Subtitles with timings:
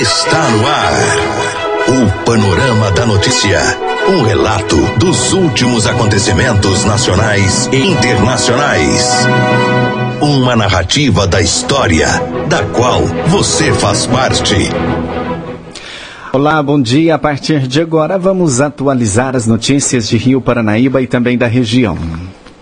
[0.00, 0.92] Está no ar.
[1.86, 3.60] O Panorama da Notícia.
[4.08, 9.14] Um relato dos últimos acontecimentos nacionais e internacionais.
[10.20, 12.08] Uma narrativa da história,
[12.48, 14.56] da qual você faz parte.
[16.32, 17.14] Olá, bom dia.
[17.14, 21.96] A partir de agora vamos atualizar as notícias de Rio Paranaíba e também da região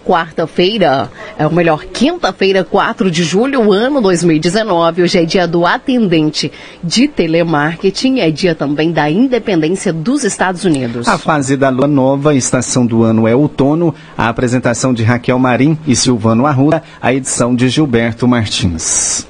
[0.04, 5.02] quarta-feira, é o melhor, quinta-feira, 4 de julho, ano 2019.
[5.02, 11.08] Hoje é dia do atendente de telemarketing, é dia também da independência dos Estados Unidos.
[11.08, 15.38] A fase da lua nova, a estação do ano é outono, a apresentação de Raquel
[15.38, 19.26] Marim e Silvano Arruda, a edição de Gilberto Martins.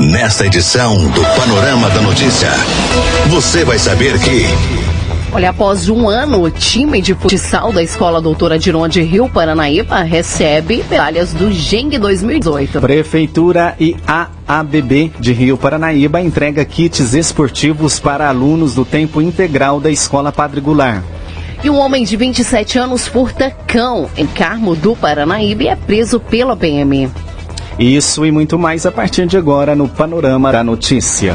[0.00, 2.50] Nesta edição do Panorama da Notícia,
[3.28, 4.46] você vai saber que
[5.34, 10.02] Olha, após um ano, o time de futsal da Escola Doutora Diron de Rio Paranaíba
[10.02, 12.78] recebe medalhas do GENG 2018.
[12.82, 19.90] Prefeitura e AABB de Rio Paranaíba entrega kits esportivos para alunos do tempo integral da
[19.90, 21.02] Escola Padre Goulart.
[21.64, 26.20] E um homem de 27 anos furta cão em Carmo do Paranaíba e é preso
[26.20, 27.08] pela PM.
[27.78, 31.34] Isso e muito mais a partir de agora no Panorama da Notícia.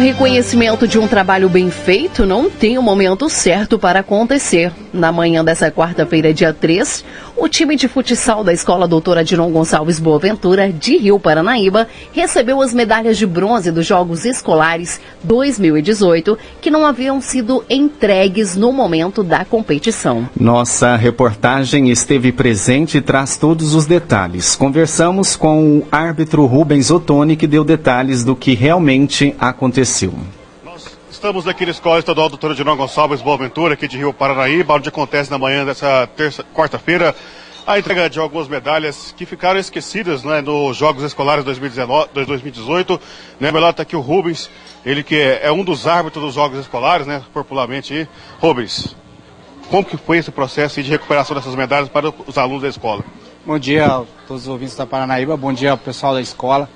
[0.00, 4.72] Reconhecimento de um trabalho bem feito não tem o um momento certo para acontecer.
[4.94, 7.04] Na manhã dessa quarta-feira, dia 3,
[7.36, 12.72] o time de futsal da Escola Doutora Diron Gonçalves Boaventura, de Rio Paranaíba, recebeu as
[12.72, 19.44] medalhas de bronze dos Jogos Escolares 2018, que não haviam sido entregues no momento da
[19.44, 20.28] competição.
[20.34, 24.56] Nossa reportagem esteve presente e traz todos os detalhes.
[24.56, 30.14] Conversamos com o árbitro Rubens Ottoni, que deu detalhes do que realmente aconteceu aconteceu?
[30.64, 34.88] Nós estamos aqui na Escola Estadual Doutora Dirão Gonçalves Boaventura, aqui de Rio Paranaíba, onde
[34.88, 37.14] acontece na manhã dessa terça, quarta-feira
[37.66, 43.00] a entrega de algumas medalhas que ficaram esquecidas né, nos Jogos Escolares 2019, 2018.
[43.38, 44.50] Né, melhor está aqui o Rubens,
[44.84, 47.92] ele que é, é, um dos árbitros dos Jogos Escolares, né, popularmente.
[47.92, 48.08] Aí.
[48.40, 48.96] Rubens,
[49.68, 53.04] como que foi esse processo de recuperação dessas medalhas para os alunos da escola?
[53.44, 56.68] Bom dia a todos os ouvintes da Paranaíba, bom dia ao pessoal da escola.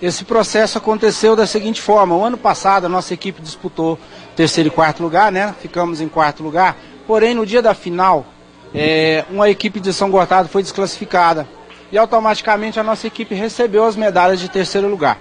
[0.00, 3.98] Esse processo aconteceu da seguinte forma: o ano passado a nossa equipe disputou
[4.36, 5.54] terceiro e quarto lugar, né?
[5.60, 6.76] Ficamos em quarto lugar.
[7.06, 8.24] Porém, no dia da final,
[8.72, 11.48] é, uma equipe de São Gotado foi desclassificada
[11.90, 15.18] e automaticamente a nossa equipe recebeu as medalhas de terceiro lugar.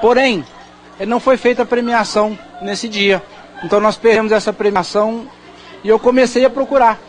[0.00, 0.44] Porém,
[1.00, 3.20] é, não foi feita a premiação nesse dia.
[3.64, 5.26] Então nós perdemos essa premiação
[5.82, 7.00] e eu comecei a procurar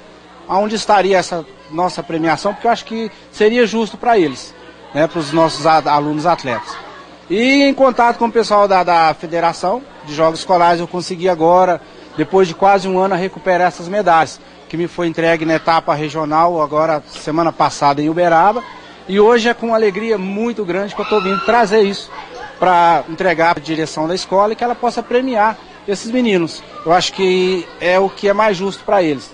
[0.47, 4.53] aonde estaria essa nossa premiação, porque eu acho que seria justo para eles,
[4.93, 6.75] né, para os nossos alunos atletas.
[7.29, 11.79] E em contato com o pessoal da, da Federação de Jogos Escolares, eu consegui agora,
[12.17, 16.61] depois de quase um ano, recuperar essas medalhas, que me foi entregue na etapa regional,
[16.61, 18.63] agora semana passada em Uberaba.
[19.07, 22.11] E hoje é com uma alegria muito grande que eu estou vindo trazer isso
[22.59, 25.57] para entregar a direção da escola e que ela possa premiar
[25.87, 26.63] esses meninos.
[26.85, 29.33] Eu acho que é o que é mais justo para eles,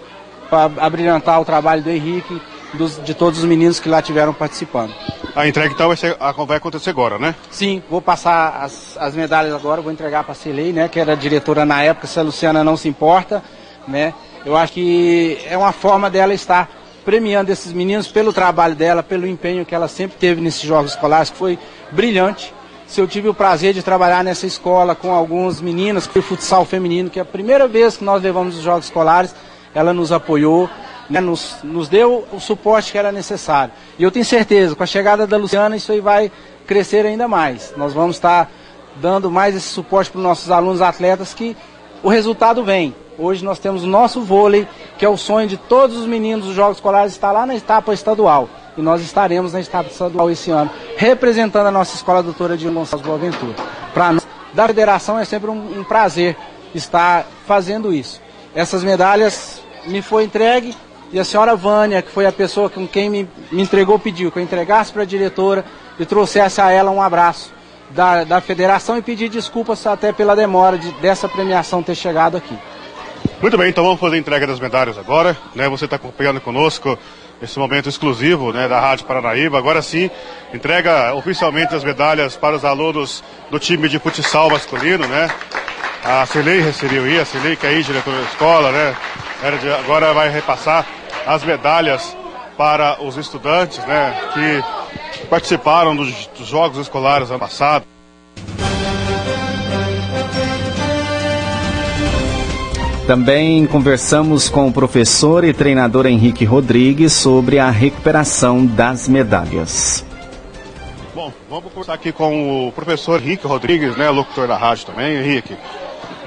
[0.50, 2.42] para abrilhantar o trabalho do Henrique,
[2.74, 4.94] dos, de todos os meninos que lá tiveram participando.
[5.36, 7.36] A entrega então vai, ser, vai acontecer agora, né?
[7.52, 11.16] Sim, vou passar as, as medalhas agora, vou entregar para a Celei, né, que era
[11.16, 13.44] diretora na época, se a Luciana não se importa,
[13.88, 14.14] né?
[14.46, 16.70] Eu acho que é uma forma dela estar
[17.04, 21.30] premiando esses meninos pelo trabalho dela, pelo empenho que ela sempre teve nesses jogos escolares,
[21.30, 21.60] que foi
[21.92, 22.54] brilhante.
[22.88, 26.66] Se eu tive o prazer de trabalhar nessa escola com alguns meninos, que foi futsal
[26.66, 29.36] feminino, que é a primeira vez que nós levamos os jogos escolares,
[29.76, 30.70] ela nos apoiou,
[31.10, 33.74] né, nos, nos deu o suporte que era necessário.
[33.98, 36.32] E eu tenho certeza, com a chegada da Luciana, isso aí vai
[36.68, 37.74] crescer ainda mais.
[37.76, 38.50] Nós vamos estar
[39.02, 41.58] dando mais esse suporte para os nossos alunos atletas que
[42.04, 42.94] o resultado vem.
[43.18, 44.68] Hoje nós temos o nosso vôlei,
[44.98, 47.94] que é o sonho de todos os meninos dos Jogos Escolares, está lá na etapa
[47.94, 48.48] estadual.
[48.78, 53.06] E nós estaremos na etapa estadual esse ano, representando a nossa escola doutora de Gonçalves
[53.06, 53.56] Boaventura.
[53.94, 56.38] Para nós, da federação, é sempre um, um prazer
[56.74, 58.22] estar fazendo isso.
[58.56, 60.74] Essas medalhas me foi entregue
[61.12, 64.38] e a senhora Vânia, que foi a pessoa com quem me, me entregou, pediu que
[64.38, 65.66] eu entregasse para a diretora
[66.00, 67.52] e trouxesse a ela um abraço
[67.90, 72.56] da, da federação e pedir desculpas até pela demora de, dessa premiação ter chegado aqui.
[73.42, 75.36] Muito bem, então vamos fazer a entrega das medalhas agora.
[75.56, 75.68] Né?
[75.70, 76.98] Você está acompanhando conosco
[77.42, 79.58] esse momento exclusivo né, da Rádio Paranaíba.
[79.58, 80.12] Agora sim,
[80.54, 85.30] entrega oficialmente as medalhas para os alunos do time de futsal masculino, né?
[86.04, 88.96] A Celei recebeu aí, a Celei que é aí, diretora da escola, né?
[89.84, 90.86] Agora vai repassar
[91.30, 92.18] as medalhas
[92.58, 97.86] para os estudantes né, que participaram dos, dos Jogos Escolares ano passado.
[103.06, 110.04] Também conversamos com o professor e treinador Henrique Rodrigues sobre a recuperação das medalhas.
[111.14, 115.18] Bom, vamos conversar aqui com o professor Henrique Rodrigues, né, locutor da rádio também.
[115.18, 115.56] Henrique,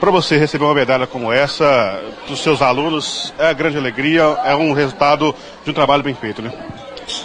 [0.02, 4.72] para você receber uma medalha como essa dos seus alunos, é grande alegria, é um
[4.72, 5.32] resultado
[5.64, 6.52] de um trabalho bem feito, né?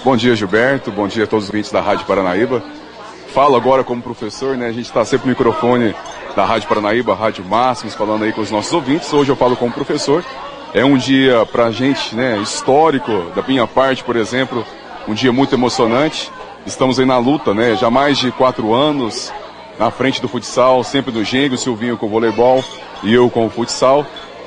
[0.06, 0.92] Bom dia, Gilberto.
[0.92, 2.62] Bom dia a todos os ouvintes da Rádio Paranaíba.
[3.34, 4.68] Falo agora como professor, né?
[4.68, 5.96] A gente está sempre no microfone
[6.36, 9.12] da Rádio Paranaíba, Rádio Máximos, falando aí com os nossos ouvintes.
[9.12, 10.24] Hoje eu falo como professor.
[10.72, 14.64] É um dia para a gente, né, histórico, da minha parte, por exemplo,
[15.08, 16.32] um dia muito emocionante.
[16.64, 19.34] Estamos aí na luta, né, já mais de quatro anos
[19.78, 22.64] na frente do futsal, sempre do Gengo, o Silvinho com o voleibol
[23.04, 24.06] e eu com o futsal.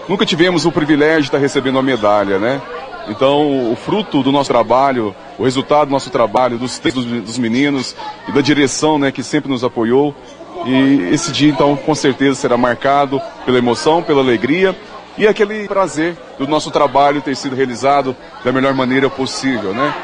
[0.09, 2.61] Nunca tivemos o privilégio de estar recebendo uma medalha, né?
[3.09, 7.97] Então, o fruto do nosso trabalho, o resultado do nosso trabalho, dos textos dos meninos
[8.29, 10.15] e da direção, né, que sempre nos apoiou,
[10.67, 14.77] e esse dia, então, com certeza será marcado pela emoção, pela alegria
[15.17, 19.95] e aquele prazer do nosso trabalho ter sido realizado da melhor maneira possível, né?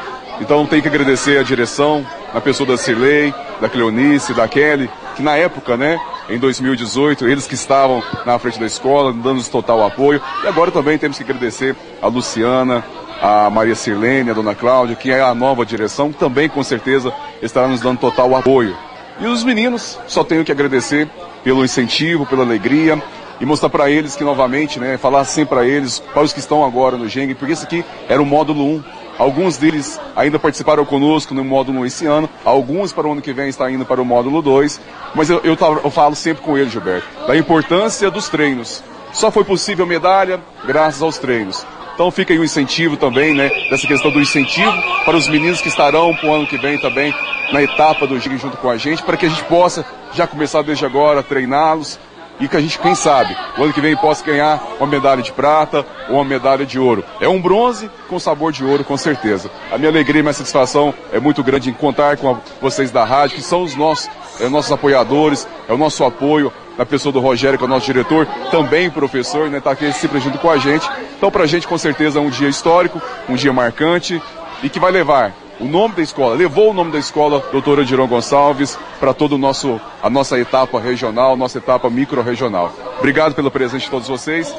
[0.40, 5.22] Então, tem que agradecer a direção, a pessoa da Cirlei, da Cleonice, da Kelly, que
[5.22, 5.98] na época, né,
[6.28, 10.20] em 2018, eles que estavam na frente da escola, dando-nos total apoio.
[10.44, 12.84] E agora também temos que agradecer a Luciana,
[13.20, 17.66] a Maria Sirlene, a Dona Cláudia, que é a nova direção, também com certeza estará
[17.66, 18.76] nos dando total apoio.
[19.18, 21.08] E os meninos, só tenho que agradecer
[21.42, 23.02] pelo incentivo, pela alegria
[23.40, 26.64] e mostrar para eles que novamente, né, falar sempre para eles, para os que estão
[26.64, 28.84] agora no Geng, porque esse aqui era o módulo 1.
[29.18, 33.32] Alguns deles ainda participaram conosco no módulo 1 esse ano, alguns para o ano que
[33.32, 34.80] vem estão indo para o módulo 2,
[35.14, 38.82] mas eu, eu, eu falo sempre com eles, Gilberto, da importância dos treinos.
[39.12, 41.66] Só foi possível medalha graças aos treinos.
[41.94, 44.70] Então fica aí o incentivo também, né, dessa questão do incentivo
[45.06, 47.14] para os meninos que estarão para o ano que vem também
[47.50, 50.60] na etapa do GIG junto com a gente, para que a gente possa já começar
[50.60, 51.98] desde agora a treiná-los
[52.40, 55.32] e que a gente, quem sabe, o ano que vem possa ganhar uma medalha de
[55.32, 57.04] prata ou uma medalha de ouro.
[57.20, 59.50] É um bronze com sabor de ouro, com certeza.
[59.70, 63.04] A minha alegria e minha satisfação é muito grande em contar com a, vocês da
[63.04, 64.08] rádio, que são os nossos,
[64.40, 67.86] é, nossos apoiadores, é o nosso apoio, na pessoa do Rogério, que é o nosso
[67.86, 70.86] diretor, também professor, né, tá aqui sempre junto com a gente.
[71.16, 74.20] Então, para a gente, com certeza, é um dia histórico, um dia marcante
[74.62, 78.06] e que vai levar o nome da escola, levou o nome da escola doutora Dirão
[78.06, 82.72] Gonçalves para toda a nossa etapa regional, nossa etapa micro-regional.
[82.98, 84.54] Obrigado pelo presente de todos vocês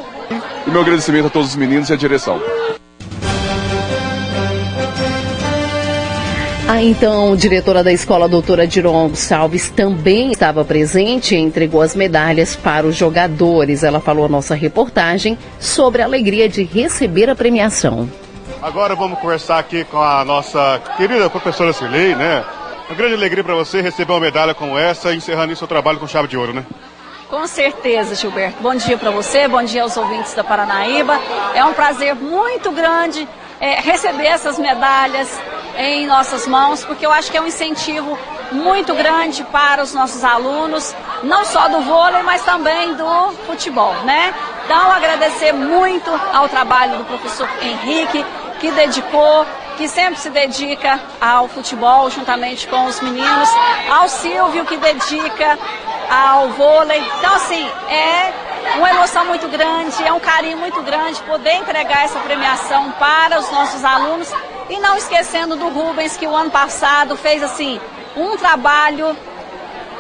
[0.66, 2.42] e meu agradecimento a todos os meninos e a direção.
[6.68, 12.58] A então diretora da escola, doutora Diron Salves, também estava presente e entregou as medalhas
[12.58, 13.84] para os jogadores.
[13.84, 18.10] Ela falou a nossa reportagem sobre a alegria de receber a premiação.
[18.68, 22.44] Agora vamos conversar aqui com a nossa querida professora Cirlei, né?
[22.90, 26.28] Uma grande alegria para você receber uma medalha como essa, encerrando seu trabalho com chave
[26.28, 26.66] de ouro, né?
[27.30, 28.62] Com certeza, Gilberto.
[28.62, 31.18] Bom dia para você, bom dia aos ouvintes da Paranaíba.
[31.56, 33.26] É um prazer muito grande
[33.62, 35.30] é, receber essas medalhas
[35.78, 38.20] em nossas mãos, porque eu acho que é um incentivo
[38.52, 40.94] muito grande para os nossos alunos,
[41.24, 44.34] não só do vôlei, mas também do futebol, né?
[44.66, 48.26] Então, agradecer muito ao trabalho do professor Henrique,
[48.60, 49.46] que dedicou,
[49.78, 53.50] que sempre se dedica ao futebol juntamente com os meninos,
[53.90, 55.58] ao Silvio, que dedica
[56.10, 57.04] ao vôlei.
[57.20, 58.34] Então, assim, é
[58.78, 63.50] uma emoção muito grande, é um carinho muito grande poder entregar essa premiação para os
[63.52, 64.32] nossos alunos
[64.70, 67.80] e não esquecendo do Rubens, que o ano passado fez assim
[68.16, 69.16] um trabalho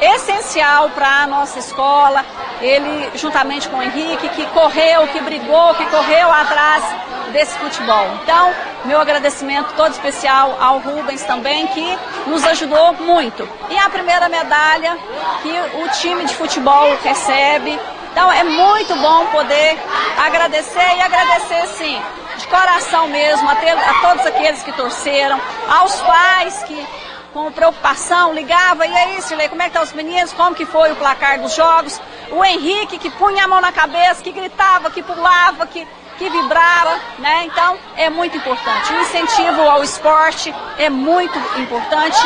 [0.01, 2.25] essencial para a nossa escola.
[2.61, 6.83] Ele, juntamente com o Henrique, que correu, que brigou, que correu atrás
[7.31, 8.07] desse futebol.
[8.23, 8.53] Então,
[8.85, 11.97] meu agradecimento todo especial ao Rubens também, que
[12.27, 13.47] nos ajudou muito.
[13.69, 14.97] E a primeira medalha
[15.41, 17.79] que o time de futebol recebe.
[18.11, 19.77] Então, é muito bom poder
[20.17, 22.01] agradecer e agradecer, sim,
[22.37, 26.87] de coração mesmo, a, ter, a todos aqueles que torceram, aos pais que
[27.33, 30.65] com preocupação ligava, e aí, Silei, como é que estão tá os meninos, como que
[30.65, 31.99] foi o placar dos jogos,
[32.31, 36.99] o Henrique que punha a mão na cabeça, que gritava, que pulava, que, que vibrava,
[37.19, 37.43] né?
[37.45, 38.93] Então é muito importante.
[38.93, 42.19] O incentivo ao esporte é muito importante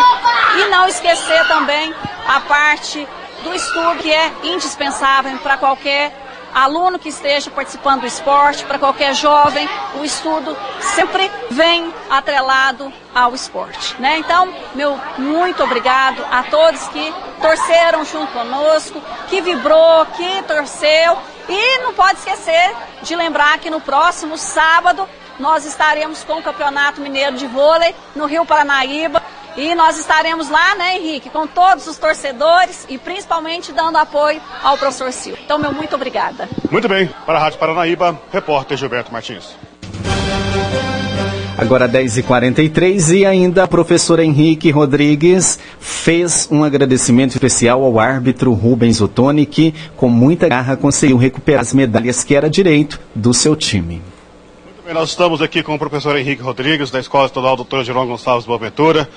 [0.57, 1.93] e não esquecer também
[2.27, 3.07] a parte
[3.43, 6.11] do estudo que é indispensável para qualquer
[6.53, 9.67] aluno que esteja participando do esporte, para qualquer jovem,
[9.99, 10.55] o estudo
[10.95, 13.99] sempre vem atrelado ao esporte.
[13.99, 14.17] Né?
[14.19, 21.17] Então, meu muito obrigado a todos que torceram junto conosco, que vibrou, que torceu.
[21.49, 25.07] E não pode esquecer de lembrar que no próximo sábado
[25.39, 29.21] nós estaremos com o Campeonato Mineiro de Vôlei no Rio Paranaíba
[29.55, 34.77] E nós estaremos lá, né, Henrique, com todos os torcedores e principalmente dando apoio ao
[34.77, 35.43] professor Silvio.
[35.43, 36.47] Então, meu muito obrigada.
[36.69, 37.09] Muito bem.
[37.25, 39.55] Para a Rádio Paranaíba, repórter Gilberto Martins.
[41.57, 48.99] Agora 10h43 e ainda a professora Henrique Rodrigues fez um agradecimento especial ao árbitro Rubens
[48.99, 54.01] Ottoni, que com muita garra conseguiu recuperar as medalhas que era direito do seu time.
[54.65, 57.83] Muito bem, nós estamos aqui com o professor Henrique Rodrigues, da Escola Estadual Dr.
[57.83, 59.07] Jerônimo Gonçalves Boaventura.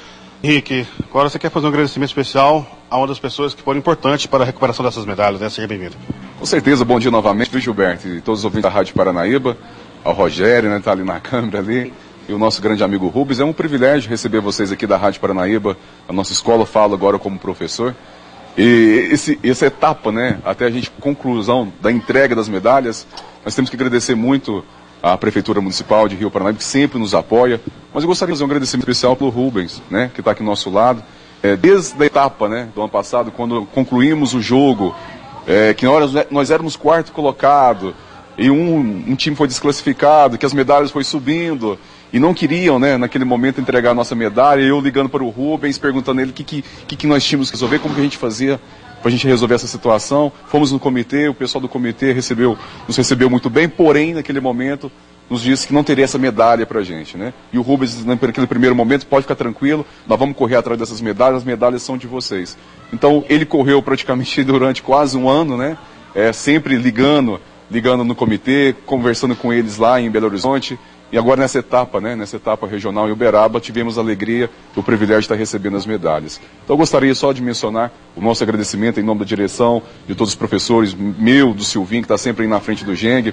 [0.44, 4.26] Henrique, agora você quer fazer um agradecimento especial a uma das pessoas que foram importantes
[4.26, 5.48] para a recuperação dessas medalhas, né?
[5.48, 5.96] Seja bem-vindo.
[6.38, 8.06] Com certeza, bom dia novamente, viu, Gilberto?
[8.06, 9.56] E todos os ouvintes da Rádio Paranaíba,
[10.04, 10.78] ao Rogério, né?
[10.84, 11.94] Tá ali na câmera ali
[12.28, 13.40] e o nosso grande amigo Rubens.
[13.40, 15.78] É um privilégio receber vocês aqui da Rádio Paranaíba.
[16.06, 17.96] A nossa escola fala agora como professor.
[18.54, 23.06] E esse, essa etapa, né, até a gente conclusão da entrega das medalhas,
[23.42, 24.62] nós temos que agradecer muito
[25.04, 27.60] à Prefeitura Municipal de Rio Paranaíba, que sempre nos apoia.
[27.92, 30.40] Mas eu gostaria de fazer um agradecimento especial para o Rubens, né, que está aqui
[30.40, 31.02] ao nosso lado.
[31.42, 34.96] É, desde a etapa né, do ano passado, quando concluímos o jogo,
[35.46, 37.94] é, que nós, nós éramos quarto colocado,
[38.38, 41.78] e um, um time foi desclassificado, que as medalhas foi subindo,
[42.10, 44.62] e não queriam, né, naquele momento, entregar a nossa medalha.
[44.62, 47.56] Eu ligando para o Rubens, perguntando a ele o que, que, que nós tínhamos que
[47.56, 48.58] resolver, como que a gente fazia
[49.04, 50.32] para a gente resolver essa situação.
[50.46, 52.56] Fomos no comitê, o pessoal do comitê recebeu,
[52.88, 54.90] nos recebeu muito bem, porém, naquele momento,
[55.28, 57.34] nos disse que não teria essa medalha para a gente, né?
[57.52, 61.40] E o Rubens, naquele primeiro momento, pode ficar tranquilo, nós vamos correr atrás dessas medalhas,
[61.40, 62.56] as medalhas são de vocês.
[62.94, 65.76] Então, ele correu praticamente durante quase um ano, né?
[66.14, 67.38] É, sempre ligando,
[67.70, 70.78] ligando no comitê, conversando com eles lá em Belo Horizonte,
[71.14, 75.20] e agora nessa etapa, né, nessa etapa regional em Uberaba, tivemos a alegria o privilégio
[75.20, 76.40] de estar recebendo as medalhas.
[76.64, 80.32] Então eu gostaria só de mencionar o nosso agradecimento em nome da direção, de todos
[80.32, 83.32] os professores, meu, do Silvinho, que está sempre aí na frente do Geng,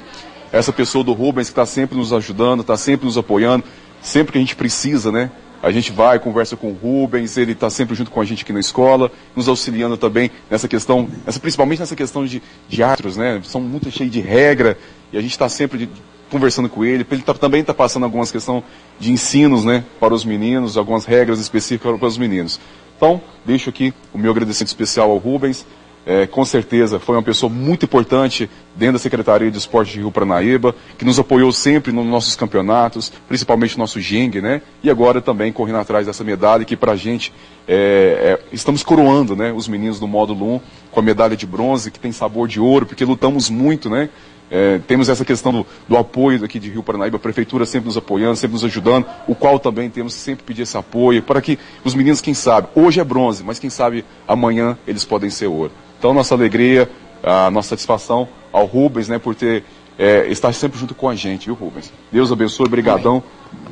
[0.51, 3.63] essa pessoa do Rubens, que está sempre nos ajudando, está sempre nos apoiando,
[3.99, 5.31] sempre que a gente precisa, né?
[5.63, 8.53] A gente vai, conversa com o Rubens, ele está sempre junto com a gente aqui
[8.53, 13.41] na escola, nos auxiliando também nessa questão, nessa, principalmente nessa questão de, de atros, né?
[13.43, 14.77] São muito cheios de regra
[15.11, 15.89] e a gente está sempre
[16.31, 18.63] conversando com ele, ele tá, também está passando algumas questões
[18.99, 22.59] de ensinos né, para os meninos, algumas regras específicas para os meninos.
[22.95, 25.65] Então, deixo aqui o meu agradecimento especial ao Rubens.
[26.03, 30.11] É, com certeza foi uma pessoa muito importante dentro da Secretaria de Esporte de Rio
[30.11, 34.63] Paranaíba, que nos apoiou sempre nos nossos campeonatos, principalmente no nosso Geng, né?
[34.81, 37.31] E agora também correndo atrás dessa medalha que para a gente
[37.67, 39.53] é, é, estamos coroando, né?
[39.55, 40.61] Os meninos do módulo 1
[40.91, 44.09] com a medalha de bronze, que tem sabor de ouro, porque lutamos muito, né?
[44.53, 47.95] É, temos essa questão do, do, apoio aqui de Rio Paranaíba, a prefeitura sempre nos
[47.95, 51.57] apoiando, sempre nos ajudando, o qual também temos que sempre pedir esse apoio para que
[51.85, 55.71] os meninos, quem sabe, hoje é bronze, mas quem sabe amanhã eles podem ser ouro.
[55.97, 56.89] Então, nossa alegria,
[57.23, 59.63] a nossa satisfação ao Rubens, né, por ter
[59.97, 61.93] é, estar sempre junto com a gente, viu, Rubens?
[62.11, 63.23] Deus abençoe, brigadão.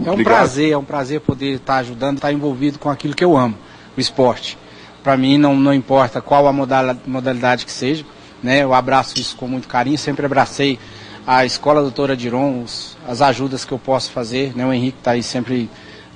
[0.05, 0.33] É um Obrigado.
[0.33, 3.55] prazer, é um prazer poder estar ajudando, estar envolvido com aquilo que eu amo,
[3.98, 4.57] o esporte.
[5.03, 8.05] Para mim, não, não importa qual a modalidade que seja,
[8.43, 8.63] né?
[8.63, 10.79] Eu abraço isso com muito carinho, sempre abracei
[11.25, 14.65] a Escola Doutora Diron, os, as ajudas que eu posso fazer, né?
[14.65, 15.69] O Henrique está aí sempre,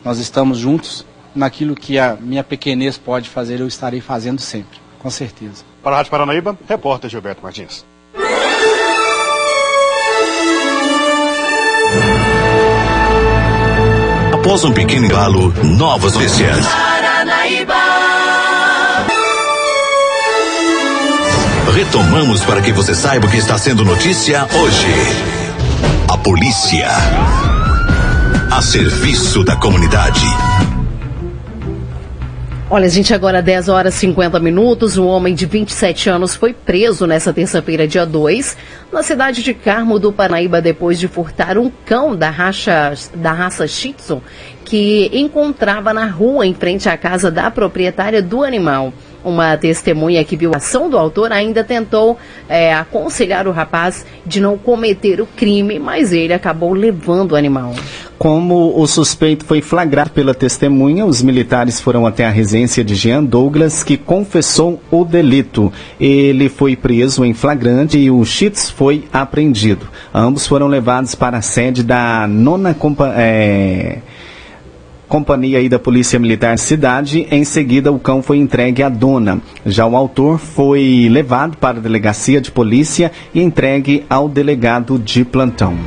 [0.03, 5.09] nós estamos juntos naquilo que a minha pequenez pode fazer, eu estarei fazendo sempre, com
[5.09, 5.63] certeza.
[5.81, 7.85] Para a Rádio Paranaíba, repórter Gilberto Martins.
[14.33, 16.82] Após um pequeno embalo, novas notícias.
[21.75, 24.93] Retomamos para que você saiba o que está sendo notícia hoje.
[26.07, 26.87] A polícia.
[28.51, 30.23] A serviço da comunidade.
[32.69, 34.99] Olha, gente, agora 10 horas e 50 minutos.
[34.99, 38.55] Um homem de 27 anos foi preso nessa terça-feira, dia 2,
[38.91, 43.67] na cidade de Carmo do Paraíba, depois de furtar um cão da raça, da raça
[43.67, 44.21] Shih Tzu
[44.73, 48.91] que encontrava na rua em frente à casa da proprietária do animal.
[49.23, 52.17] Uma testemunha que viu a ação do autor ainda tentou
[52.49, 57.73] é, aconselhar o rapaz de não cometer o crime, mas ele acabou levando o animal.
[58.17, 63.23] Como o suspeito foi flagrado pela testemunha, os militares foram até a residência de Jean
[63.23, 65.73] Douglas, que confessou o delito.
[65.99, 69.87] Ele foi preso em flagrante e o Chits foi apreendido.
[70.13, 73.97] Ambos foram levados para a sede da nona compa é,
[75.13, 77.27] companhia aí da Polícia Militar Cidade.
[77.29, 79.39] Em seguida, o cão foi entregue à dona.
[79.63, 85.23] Já o autor foi levado para a delegacia de polícia e entregue ao delegado de
[85.23, 85.77] plantão.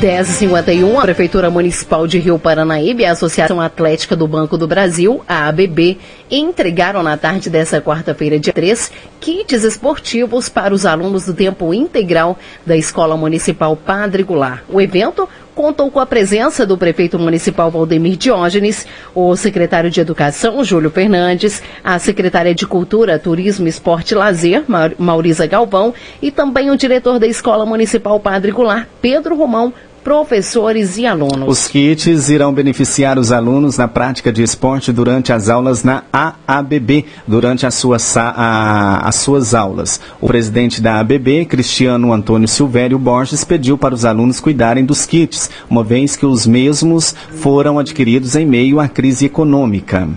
[0.00, 5.20] 10h51, a Prefeitura Municipal de Rio Paranaíba e a Associação Atlética do Banco do Brasil,
[5.28, 5.98] a ABB,
[6.30, 8.90] entregaram na tarde dessa quarta-feira, dia 3,
[9.20, 14.62] kits esportivos para os alunos do tempo integral da Escola Municipal Padre Goulart.
[14.70, 20.64] O evento contou com a presença do prefeito municipal Valdemir Diógenes, o secretário de Educação,
[20.64, 24.64] Júlio Fernandes, a secretária de Cultura, Turismo, Esporte e Lazer,
[24.96, 25.92] Maurisa Galvão,
[26.22, 31.48] e também o diretor da Escola Municipal Padre Goulart, Pedro Romão, professores e alunos.
[31.48, 37.04] Os kits irão beneficiar os alunos na prática de esporte durante as aulas na AABB,
[37.26, 40.00] durante as suas, a, as suas aulas.
[40.20, 45.50] O presidente da ABB, Cristiano Antônio Silvério Borges, pediu para os alunos cuidarem dos kits,
[45.68, 50.08] uma vez que os mesmos foram adquiridos em meio à crise econômica.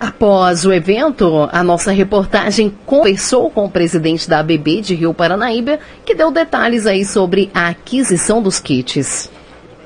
[0.00, 5.78] Após o evento, a nossa reportagem conversou com o presidente da ABB de Rio Paranaíba,
[6.06, 9.30] que deu detalhes aí sobre a aquisição dos kits.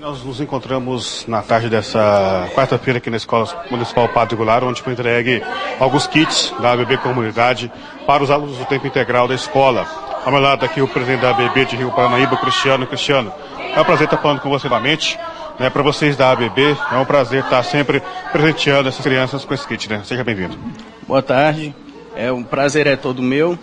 [0.01, 4.93] Nós nos encontramos na tarde dessa quarta-feira aqui na Escola Municipal Padre Goulart, onde foi
[4.93, 5.43] entregue
[5.81, 7.73] alguns kits da ABB Comunidade
[8.07, 9.85] para os alunos do tempo integral da escola.
[10.25, 12.87] Ao meu lado aqui o presidente da ABB de Rio Paranaíba, Cristiano.
[12.87, 13.33] Cristiano,
[13.75, 15.19] é um prazer estar falando com você novamente
[15.59, 16.77] né, para vocês da ABB.
[16.93, 20.03] É um prazer estar sempre presenteando essas crianças com esse kit, né?
[20.05, 20.59] Seja bem-vindo.
[21.07, 21.75] Boa tarde.
[22.17, 23.59] É um prazer é todo meu.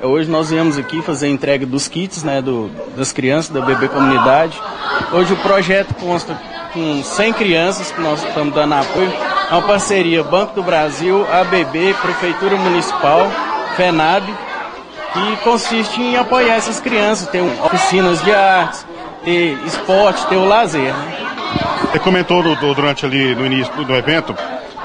[0.00, 3.60] É, hoje nós viemos aqui fazer a entrega dos kits, né, do, das crianças da
[3.60, 4.60] ABB Comunidade.
[5.12, 6.38] Hoje o projeto consta
[6.72, 9.12] com 100 crianças que nós estamos dando apoio.
[9.50, 13.30] É uma parceria Banco do Brasil, ABB, Prefeitura Municipal,
[13.76, 14.24] FENAB,
[15.12, 18.84] que consiste em apoiar essas crianças, ter oficinas de artes,
[19.24, 20.92] ter esporte, ter o lazer.
[20.92, 21.23] Né?
[21.94, 24.36] Você comentou do, do, durante ali no início do, do evento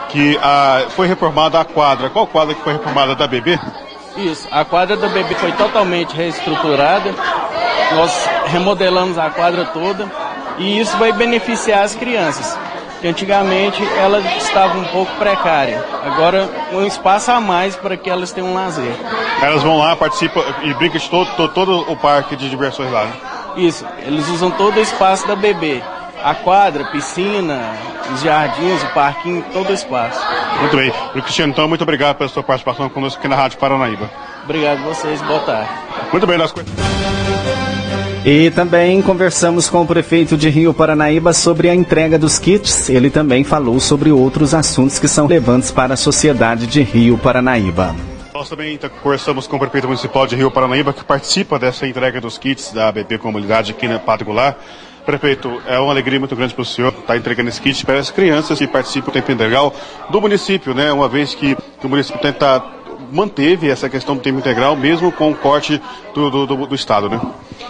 [0.09, 2.07] que a, foi reformada a quadra.
[2.07, 3.59] Qual quadra que foi reformada da BB?
[4.15, 7.11] Isso, a quadra da BB foi totalmente reestruturada.
[7.95, 10.07] Nós remodelamos a quadra toda
[10.59, 12.55] e isso vai beneficiar as crianças.
[13.01, 15.83] Que antigamente ela estava um pouco precária.
[16.05, 18.93] Agora um espaço a mais para que elas tenham um lazer.
[19.41, 23.05] Elas vão lá, participam e brincam de todo, todo, todo o parque de diversões lá.
[23.05, 23.13] Né?
[23.57, 25.81] Isso, eles usam todo o espaço da BB
[26.23, 27.59] a quadra, piscina,
[28.13, 30.19] os jardins, o parquinho, todo o espaço.
[30.59, 30.91] Muito bem.
[31.23, 34.09] Cristiano, então, muito obrigado pela sua participação conosco aqui na Rádio Paranaíba.
[34.43, 35.69] Obrigado a vocês, boa tarde.
[36.11, 36.53] Muito bem, nós...
[38.25, 42.89] E também conversamos com o prefeito de Rio Paranaíba sobre a entrega dos kits.
[42.89, 47.95] Ele também falou sobre outros assuntos que são relevantes para a sociedade de Rio Paranaíba.
[48.33, 52.37] Nós também conversamos com o prefeito municipal de Rio Paranaíba, que participa dessa entrega dos
[52.37, 54.57] kits da ABB Comunidade aqui na Padre Goulart.
[55.09, 57.97] Prefeito, é uma alegria muito grande para o senhor estar tá entregando esse kit para
[57.97, 59.73] as crianças que participam do tempo integral
[60.11, 60.93] do município, né?
[60.93, 62.63] Uma vez que, que o município tenta
[63.11, 65.81] manteve essa questão do tempo integral, mesmo com o corte
[66.13, 67.19] do, do, do, do Estado, né?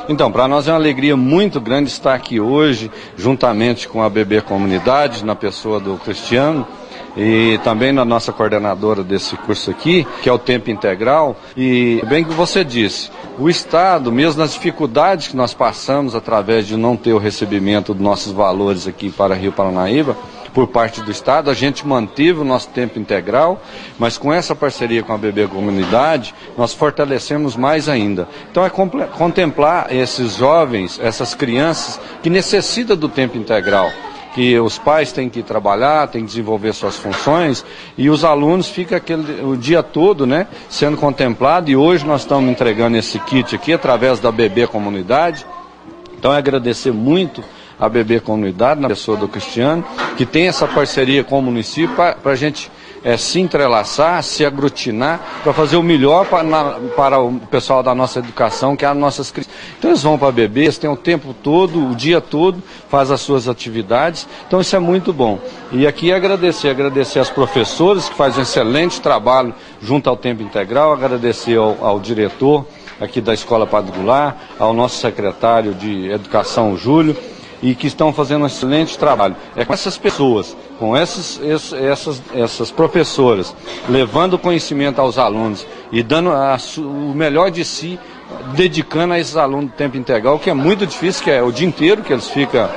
[0.09, 4.41] Então, para nós é uma alegria muito grande estar aqui hoje, juntamente com a BB
[4.41, 6.67] Comunidade, na pessoa do Cristiano,
[7.15, 11.35] e também na nossa coordenadora desse curso aqui, que é o tempo integral.
[11.55, 16.75] E bem que você disse, o Estado, mesmo nas dificuldades que nós passamos através de
[16.75, 20.15] não ter o recebimento dos nossos valores aqui para Rio Paranaíba,
[20.53, 23.61] por parte do Estado, a gente manteve o nosso tempo integral,
[23.97, 28.27] mas com essa parceria com a BB Comunidade, nós fortalecemos mais ainda.
[28.51, 33.91] Então é contemplar esses jovens, essas crianças que necessitam do tempo integral
[34.33, 37.65] que os pais têm que trabalhar, têm que desenvolver suas funções
[37.97, 42.49] e os alunos ficam aquele, o dia todo né, sendo contemplado e hoje nós estamos
[42.49, 45.45] entregando esse kit aqui através da BB Comunidade.
[46.17, 47.43] Então é agradecer muito
[47.79, 49.85] a BB Comunidade, na pessoa do Cristiano,
[50.17, 52.69] que tem essa parceria com o município para a gente
[53.03, 57.95] é, se entrelaçar, se aglutinar, para fazer o melhor para, na, para o pessoal da
[57.95, 59.53] nossa educação, que é as nossas crianças.
[59.77, 63.21] Então eles vão para beber, eles têm o tempo todo, o dia todo, faz as
[63.21, 64.27] suas atividades.
[64.47, 65.39] Então isso é muito bom.
[65.71, 70.93] E aqui agradecer, agradecer aos professores que fazem um excelente trabalho junto ao tempo integral,
[70.93, 72.65] agradecer ao, ao diretor
[72.99, 77.15] aqui da Escola Padre Goulart, ao nosso secretário de Educação, Júlio,
[77.61, 79.35] e que estão fazendo um excelente trabalho.
[79.55, 81.39] É com essas pessoas, com essas,
[81.73, 83.53] essas, essas professoras,
[83.89, 87.99] levando conhecimento aos alunos e dando a, o melhor de si,
[88.55, 92.01] dedicando a esses alunos tempo integral, que é muito difícil, que é o dia inteiro
[92.01, 92.69] que eles ficam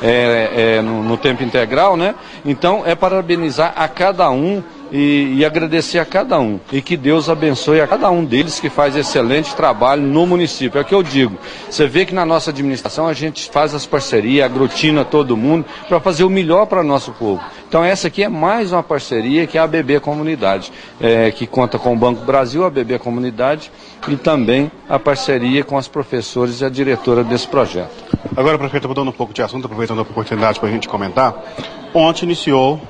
[0.00, 2.14] é, é, no, no tempo integral, né?
[2.44, 6.58] Então é parabenizar a cada um e, e, agradecer a cada um.
[6.72, 10.78] E que Deus abençoe a cada um deles que faz excelente trabalho no município.
[10.78, 11.36] É o que eu digo.
[11.68, 16.00] Você vê que na nossa administração a gente faz as parcerias, aglutina todo mundo para
[16.00, 17.42] fazer o melhor para nosso povo.
[17.68, 21.78] Então essa aqui é mais uma parceria que é a BB Comunidade, é, que conta
[21.78, 23.70] com o Banco Brasil, a BB Comunidade
[24.08, 27.92] e também a parceria com os professores e a diretora desse projeto.
[28.36, 31.34] Agora, prefeito, mudando um pouco de assunto, aproveitando a oportunidade para a gente comentar,
[31.92, 32.80] ontem iniciou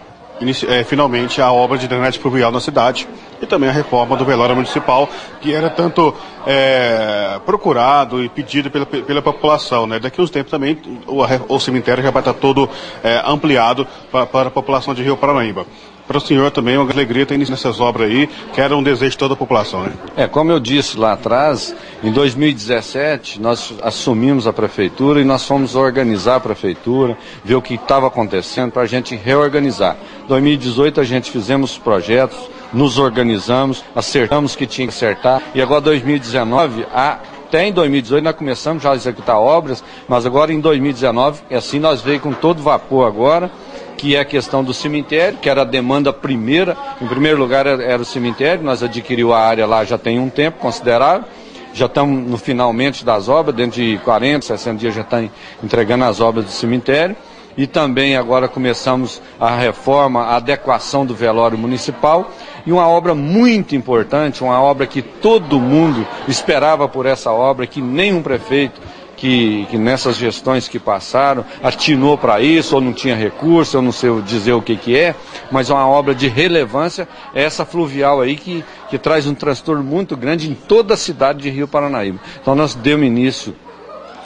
[0.68, 3.08] é, finalmente a obra de drenagem pluvial na cidade,
[3.40, 5.08] e também a reforma do velório municipal,
[5.40, 6.14] que era tanto
[6.46, 9.86] é, procurado e pedido pela, pela população.
[9.86, 9.98] Né?
[9.98, 11.22] Daqui a uns tempos também o,
[11.54, 12.68] o cemitério já vai estar todo
[13.02, 15.66] é, ampliado para, para a população de Rio Paranaíba
[16.08, 18.82] para o senhor também é uma alegria ter iniciado nessas obras aí, que era um
[18.82, 19.92] desejo de toda a população, né?
[20.16, 25.74] É, como eu disse lá atrás, em 2017 nós assumimos a prefeitura e nós fomos
[25.74, 29.96] organizar a prefeitura, ver o que estava acontecendo para a gente reorganizar.
[30.26, 32.38] 2018 a gente fizemos projetos,
[32.72, 37.18] nos organizamos, acertamos que tinha que acertar e agora 2019 a
[37.48, 42.02] até em 2018 nós começamos já a executar obras, mas agora em 2019, assim nós
[42.02, 43.50] veio com todo vapor agora
[43.98, 46.76] que é a questão do cemitério, que era a demanda primeira.
[47.02, 50.58] Em primeiro lugar era o cemitério, nós adquirimos a área lá já tem um tempo
[50.60, 51.28] considerável.
[51.74, 55.28] Já estamos no finalmente das obras, dentro de 40, 60 dias já estão
[55.62, 57.16] entregando as obras do cemitério.
[57.56, 62.30] E também agora começamos a reforma, a adequação do velório municipal.
[62.64, 67.82] E uma obra muito importante, uma obra que todo mundo esperava por essa obra, que
[67.82, 68.80] nenhum prefeito
[69.18, 73.92] que, que nessas gestões que passaram atinou para isso, ou não tinha recurso, eu não
[73.92, 75.14] sei dizer o que, que é,
[75.50, 79.82] mas é uma obra de relevância, é essa fluvial aí que, que traz um transtorno
[79.82, 82.20] muito grande em toda a cidade de Rio Paranaíba.
[82.40, 83.54] Então nós demos início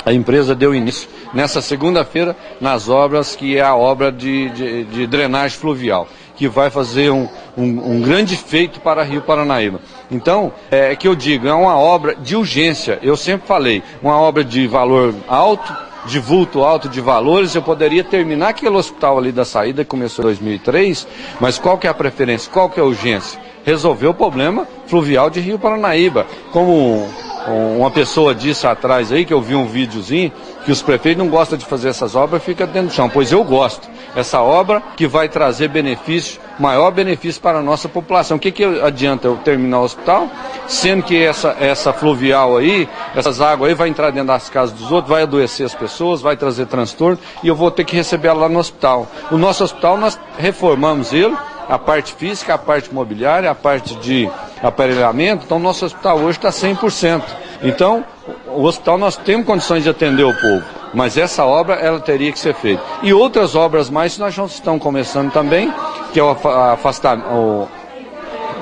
[0.04, 5.06] a empresa deu início nessa segunda-feira nas obras que é a obra de, de, de
[5.06, 9.80] drenagem fluvial que vai fazer um, um, um grande feito para Rio Paranaíba.
[10.10, 12.98] Então, é que eu digo, é uma obra de urgência.
[13.02, 15.74] Eu sempre falei, uma obra de valor alto,
[16.06, 20.24] de vulto alto de valores, eu poderia terminar aquele hospital ali da saída que começou
[20.24, 21.06] em 2003,
[21.40, 23.40] mas qual que é a preferência, qual que é a urgência?
[23.64, 26.26] Resolver o problema fluvial de Rio Paranaíba.
[26.50, 27.08] Como
[27.48, 30.32] uma pessoa disse atrás aí, que eu vi um videozinho,
[30.64, 33.08] que os prefeitos não gostam de fazer essas obras, fica dentro do chão.
[33.08, 33.88] Pois eu gosto.
[34.14, 38.36] Essa obra que vai trazer benefício, maior benefício para a nossa população.
[38.36, 40.28] O que, que adianta eu terminar o hospital,
[40.66, 44.92] sendo que essa, essa fluvial aí, essas águas aí vai entrar dentro das casas dos
[44.92, 48.42] outros, vai adoecer as pessoas, vai trazer transtorno e eu vou ter que receber ela
[48.42, 49.06] lá no hospital.
[49.30, 51.36] O nosso hospital nós reformamos ele,
[51.68, 54.28] a parte física, a parte imobiliária, a parte de
[54.62, 55.44] aparelhamento.
[55.44, 57.22] Então, nosso hospital hoje está 100%.
[57.62, 58.04] Então,
[58.46, 62.38] o hospital nós temos condições de atender o povo, mas essa obra ela teria que
[62.38, 62.82] ser feita.
[63.02, 65.72] E outras obras mais nós já estamos começando também,
[66.12, 67.68] que é o afastamento, o,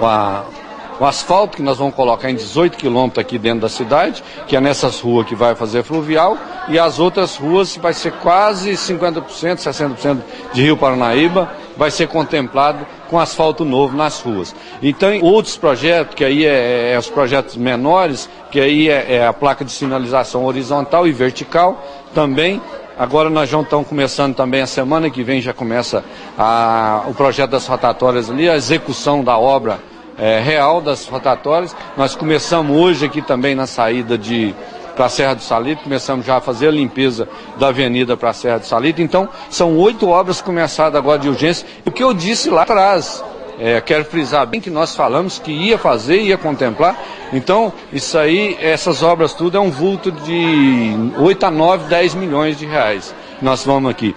[0.02, 0.44] a,
[0.98, 4.60] o asfalto que nós vamos colocar em 18 quilômetros aqui dentro da cidade, que é
[4.60, 9.24] nessas ruas que vai fazer fluvial, e as outras ruas vai ser quase 50%,
[9.56, 10.18] 60%
[10.52, 14.54] de Rio Paranaíba, vai ser contemplado com asfalto novo nas ruas.
[14.80, 19.32] Então, outros projetos, que aí é, é os projetos menores, que aí é, é, a
[19.32, 22.62] placa de sinalização horizontal e vertical, também.
[22.96, 26.04] Agora nós já estamos começando também a semana que vem já começa
[26.38, 29.80] a, o projeto das rotatórias ali, a execução da obra
[30.16, 31.74] é, real das rotatórias.
[31.96, 34.54] Nós começamos hoje aqui também na saída de
[35.00, 37.26] para a Serra do Salito, começamos já a fazer a limpeza
[37.58, 39.00] da avenida para a Serra do Salito.
[39.00, 41.66] Então, são oito obras começadas agora de urgência.
[41.86, 43.24] O que eu disse lá atrás,
[43.58, 47.02] é, quero frisar bem que nós falamos que ia fazer, ia contemplar.
[47.32, 52.58] Então, isso aí, essas obras tudo é um vulto de 8 a 9, 10 milhões
[52.58, 53.14] de reais.
[53.40, 54.14] Nós vamos aqui.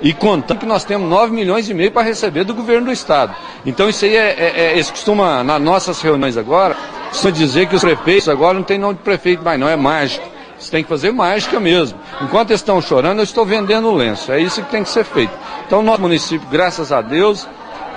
[0.00, 3.36] E contando que nós temos 9 milhões e meio para receber do governo do estado.
[3.64, 6.76] Então isso aí é, é, é eles costumam, nas nossas reuniões agora,
[7.12, 10.26] costuma dizer que os prefeitos agora não tem nome de prefeito mais, não, é mágico.
[10.58, 11.98] Você tem que fazer mágica mesmo.
[12.20, 14.30] Enquanto eles estão chorando, eu estou vendendo o lenço.
[14.30, 15.32] É isso que tem que ser feito.
[15.66, 17.48] Então, nosso município, graças a Deus,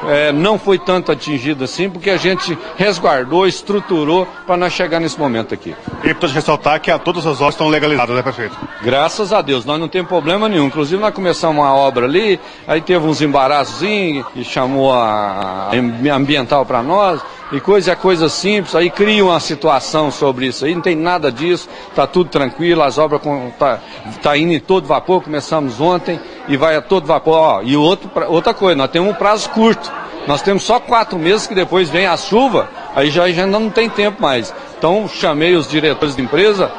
[0.08, 5.19] é, não foi tanto atingido assim, porque a gente resguardou, estruturou para nós chegar nesse
[5.19, 5.75] momento aqui.
[6.04, 8.58] E para ressaltar que a, todas as obras estão legalizadas, né, prefeito?
[8.82, 10.65] Graças a Deus, nós não temos problema nenhum.
[10.65, 16.65] Inclusive, nós começamos uma obra ali, aí teve uns embaraços e chamou a, a ambiental
[16.65, 17.21] para nós
[17.52, 21.32] e coisa é coisa simples, aí cria uma situação sobre isso aí, não tem nada
[21.32, 23.22] disso, está tudo tranquilo, as obras
[23.60, 23.80] tá,
[24.22, 27.34] tá indo em todo vapor, começamos ontem e vai a todo vapor.
[27.36, 29.92] Ó, e outro, outra coisa, nós temos um prazo curto.
[30.28, 33.88] Nós temos só quatro meses que depois vem a chuva, aí já, já não tem
[33.88, 34.52] tempo mais.
[34.78, 36.72] Então chamei os diretores de empresa,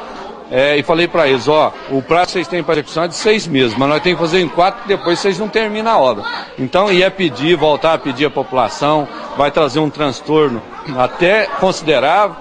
[0.49, 3.15] é, e falei para eles, ó, o prazo que vocês têm para execução é de
[3.15, 6.23] seis meses, mas nós temos que fazer em quatro, depois vocês não terminam a obra.
[6.57, 10.61] Então ia pedir, voltar a pedir à população, vai trazer um transtorno
[10.97, 12.37] até considerável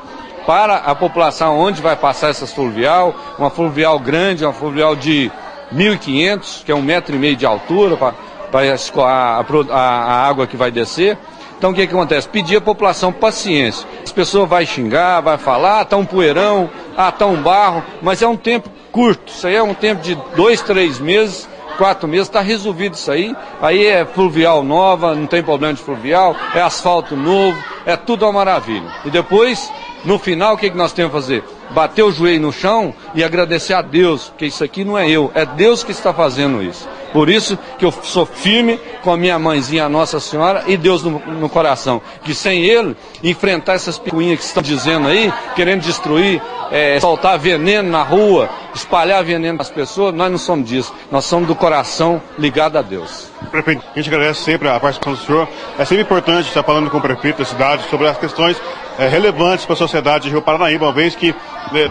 [0.47, 5.31] para a população onde vai passar essa fluvial, uma fluvial grande, uma fluvial de
[5.75, 8.15] 1.500, que é um metro e meio de altura para
[8.63, 11.19] a, a, a água que vai descer.
[11.59, 12.29] Então o que, que acontece?
[12.29, 13.87] Pedir à população paciência.
[14.05, 18.27] As pessoas vão xingar, vai falar, tá um poeirão, ah, tá um barro, mas é
[18.27, 19.33] um tempo curto.
[19.33, 23.35] Isso aí é um tempo de dois, três meses quatro meses, está resolvido isso aí.
[23.61, 28.33] Aí é fluvial nova, não tem problema de fluvial, é asfalto novo, é tudo uma
[28.33, 28.91] maravilha.
[29.05, 29.71] E depois,
[30.05, 31.45] no final, o que, que nós temos que fazer?
[31.71, 35.31] Bater o joelho no chão e agradecer a Deus, porque isso aqui não é eu,
[35.35, 36.89] é Deus que está fazendo isso.
[37.17, 41.03] Por isso que eu sou firme com a minha mãezinha, a Nossa Senhora, e Deus
[41.03, 42.03] no, no coração.
[42.23, 47.89] Que sem Ele, enfrentar essas picuinhas que estão dizendo aí, querendo destruir, é, soltar veneno
[47.89, 50.95] na rua, espalhar veneno nas pessoas, nós não somos disso.
[51.11, 53.31] Nós somos do coração ligado a Deus.
[53.51, 55.49] Prefeito, a gente agradece sempre a participação do senhor.
[55.79, 58.61] É sempre importante estar falando com o prefeito da cidade sobre as questões
[58.99, 61.35] é, relevantes para a sociedade de Rio Paranaíba, uma vez que
[61.73, 61.91] né,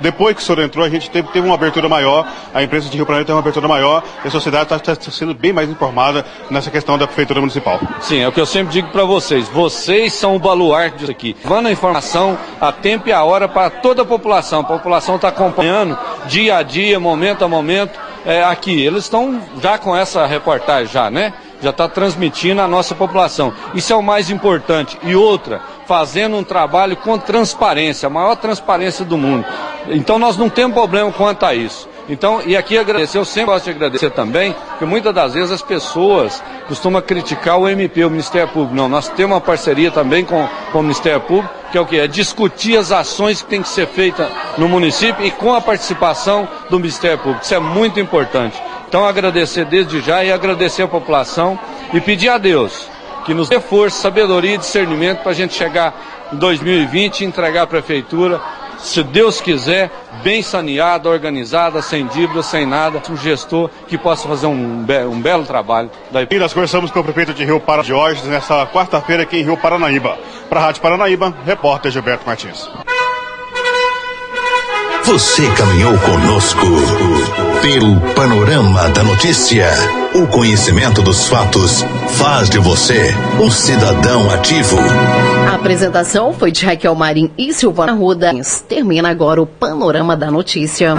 [0.00, 2.96] depois que o senhor entrou, a gente teve, teve, uma abertura maior, a imprensa de
[2.96, 6.24] Rio Paranaíba teve uma abertura maior, e a sociedade está tá sendo bem mais informada
[6.50, 7.80] nessa questão da prefeitura municipal.
[8.00, 9.48] Sim, é o que eu sempre digo para vocês.
[9.48, 11.36] Vocês são o baluarte disso aqui.
[11.42, 14.60] Levando a informação a tempo e a hora para toda a população.
[14.60, 18.80] A população está acompanhando dia a dia, momento a momento, é, aqui.
[18.80, 21.32] Eles estão já com essa reportagem já, né?
[21.62, 23.52] Já está transmitindo a nossa população.
[23.74, 24.98] Isso é o mais importante.
[25.02, 29.46] E outra, fazendo um trabalho com transparência, a maior transparência do mundo.
[29.88, 31.88] Então nós não temos problema quanto a isso.
[32.08, 35.62] Então, e aqui agradecer, eu sempre gosto de agradecer também, porque muitas das vezes as
[35.62, 38.74] pessoas costumam criticar o MP, o Ministério Público.
[38.74, 41.98] Não, nós temos uma parceria também com, com o Ministério Público, que é o que?
[41.98, 46.46] É discutir as ações que têm que ser feitas no município e com a participação
[46.68, 47.42] do Ministério Público.
[47.42, 48.62] Isso é muito importante.
[48.86, 51.58] Então, agradecer desde já e agradecer a população
[51.92, 52.88] e pedir a Deus
[53.24, 57.62] que nos dê força, sabedoria e discernimento para a gente chegar em 2020 e entregar
[57.62, 58.40] a prefeitura
[58.78, 59.90] se Deus quiser,
[60.22, 65.20] bem saneada, organizada, sem dívidas, sem nada, um gestor que possa fazer um, be um
[65.20, 65.90] belo trabalho.
[66.10, 66.26] Daí...
[66.30, 70.18] E nós conversamos com o prefeito de Rio Paranaíba, nessa quarta-feira aqui em Rio Paranaíba.
[70.48, 72.68] Para a Rádio Paranaíba, repórter Gilberto Martins.
[75.04, 76.66] Você caminhou conosco
[77.60, 79.68] pelo panorama da notícia.
[80.14, 81.84] O conhecimento dos fatos
[82.16, 84.78] faz de você um cidadão ativo.
[85.50, 88.32] A apresentação foi de Raquel Marim e Silvana Ruda.
[88.66, 90.94] Termina agora o panorama da notícia.